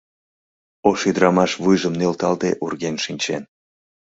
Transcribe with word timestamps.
Ош 0.89 0.99
ӱдырамаш 1.09 1.51
вуйжым 1.61 1.93
нӧлталде 1.99 2.51
урген 2.63 2.95
шинчен. 3.05 3.43